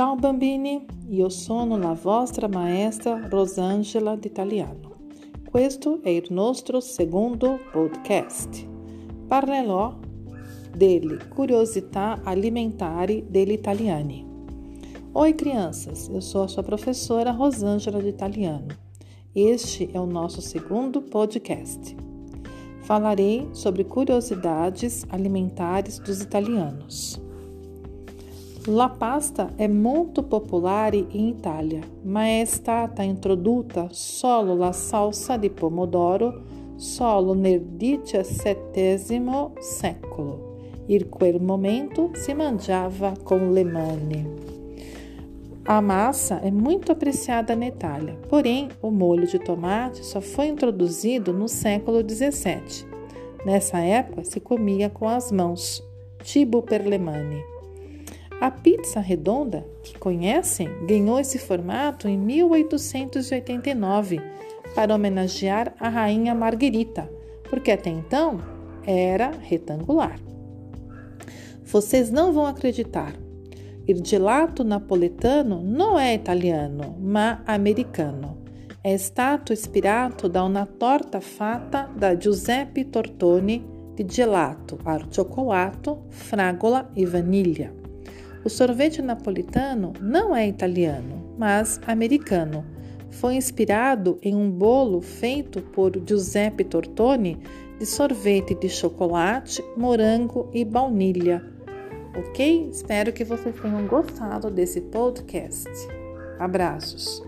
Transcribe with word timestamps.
Ciao 0.00 0.14
bambini, 0.14 0.86
io 1.10 1.28
sono 1.28 1.76
la 1.76 1.92
vostra 1.92 2.48
maestra 2.48 3.28
Rosangela 3.28 4.16
d'Italiano. 4.16 4.96
Questo 5.44 6.00
è 6.02 6.08
il 6.08 6.28
nostro 6.30 6.80
secondo 6.80 7.58
podcast. 7.70 8.66
Parlerò 9.26 9.94
delle 10.74 11.28
curiosità 11.28 12.18
alimentari 12.24 13.26
degli 13.28 13.52
italiani. 13.52 14.26
Oi, 15.12 15.34
crianças, 15.34 16.08
eu 16.08 16.22
sou 16.22 16.44
a 16.44 16.48
sua 16.48 16.62
professora 16.62 17.30
Rosângela 17.30 18.00
de 18.00 18.08
Italiano. 18.08 18.68
Este 19.34 19.90
é 19.92 20.00
o 20.00 20.06
nosso 20.06 20.40
segundo 20.40 21.02
podcast. 21.02 21.94
Falarei 22.84 23.50
sobre 23.52 23.84
curiosidades 23.84 25.04
alimentares 25.10 25.98
dos 25.98 26.22
italianos. 26.22 27.20
La 28.66 28.90
pasta 28.90 29.52
è 29.56 29.66
molto 29.66 30.22
popolare 30.22 30.98
in 30.98 31.28
Italia, 31.28 31.80
ma 32.02 32.24
è 32.24 32.44
stata 32.44 33.02
introdotta 33.02 33.88
solo 33.90 34.54
la 34.54 34.70
salsa 34.72 35.38
di 35.38 35.48
pomodoro 35.48 36.42
solo 36.76 37.32
nel 37.32 37.64
XVII 37.78 39.52
secolo. 39.58 40.56
In 40.86 41.08
quel 41.08 41.40
momento 41.40 42.10
si 42.12 42.34
mangiava 42.34 43.14
com 43.22 43.50
le 43.50 43.64
mani. 43.64 44.26
A 45.64 45.80
massa 45.80 46.40
é 46.42 46.50
muito 46.50 46.92
apreciada 46.92 47.56
na 47.56 47.66
Itália, 47.66 48.18
porém 48.28 48.68
o 48.82 48.90
molho 48.90 49.26
de 49.26 49.38
tomate 49.38 50.04
só 50.04 50.20
foi 50.20 50.48
introduzido 50.48 51.32
no 51.32 51.48
século 51.48 52.02
XVII. 52.06 52.86
Nessa 53.46 53.78
época 53.78 54.22
se 54.22 54.38
comia 54.38 54.90
com 54.90 55.08
as 55.08 55.32
mãos, 55.32 55.82
tipo 56.22 56.60
per 56.60 56.86
le 56.86 56.98
mani. 56.98 57.59
A 58.40 58.50
pizza 58.50 59.00
redonda, 59.00 59.66
que 59.82 59.98
conhecem, 59.98 60.70
ganhou 60.86 61.20
esse 61.20 61.38
formato 61.38 62.08
em 62.08 62.16
1889 62.16 64.18
para 64.74 64.94
homenagear 64.94 65.74
a 65.78 65.90
rainha 65.90 66.34
Margherita, 66.34 67.06
porque 67.50 67.70
até 67.70 67.90
então 67.90 68.40
era 68.86 69.30
retangular. 69.30 70.18
Vocês 71.62 72.10
não 72.10 72.32
vão 72.32 72.46
acreditar. 72.46 73.12
Gelato 74.04 74.64
napoletano 74.64 75.62
não 75.62 75.98
é 75.98 76.14
italiano, 76.14 76.96
mas 76.98 77.40
americano. 77.46 78.38
É 78.82 78.96
stato 78.96 79.52
ispirato 79.52 80.28
da 80.28 80.42
una 80.44 80.64
torta 80.64 81.20
fatta 81.20 81.90
da 81.94 82.16
Giuseppe 82.16 82.84
Tortoni 82.84 83.62
di 83.94 84.06
gelato 84.06 84.78
al 84.84 85.10
cioccolato, 85.10 86.04
fragola 86.08 86.88
e 86.94 87.04
vaniglia. 87.04 87.79
O 88.44 88.48
sorvete 88.48 89.02
napolitano 89.02 89.92
não 90.00 90.34
é 90.34 90.48
italiano, 90.48 91.34
mas 91.38 91.80
americano. 91.86 92.64
Foi 93.10 93.34
inspirado 93.34 94.18
em 94.22 94.34
um 94.34 94.50
bolo 94.50 95.00
feito 95.00 95.60
por 95.60 95.92
Giuseppe 96.06 96.64
Tortoni 96.64 97.38
de 97.78 97.86
sorvete 97.86 98.54
de 98.54 98.68
chocolate, 98.68 99.64
morango 99.76 100.48
e 100.52 100.64
baunilha. 100.64 101.44
Ok? 102.16 102.68
Espero 102.70 103.12
que 103.12 103.24
vocês 103.24 103.54
tenham 103.60 103.86
gostado 103.86 104.50
desse 104.50 104.80
podcast. 104.80 105.68
Abraços! 106.38 107.22